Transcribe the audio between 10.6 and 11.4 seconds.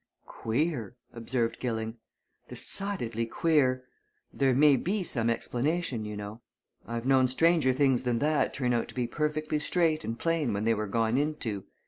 they were gone